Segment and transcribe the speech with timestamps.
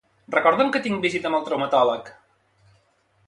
[0.35, 2.09] Recorda'm que tinc visita amb el traumatòleg.